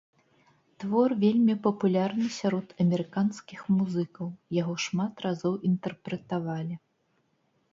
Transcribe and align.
Твор 0.83 1.09
вельмі 1.23 1.55
папулярны 1.67 2.29
сярод 2.37 2.67
амерыканскіх 2.85 3.61
музыкаў, 3.75 4.27
яго 4.61 4.73
шмат 4.85 5.15
разоў 5.27 5.53
інтэрпрэтавалі. 5.71 6.75